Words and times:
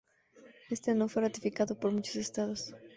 Este 0.71 0.95
no 0.95 1.07
fue 1.07 1.21
ratificado 1.21 1.79
por 1.79 1.91
muchos 1.91 2.15
estados. 2.15 2.73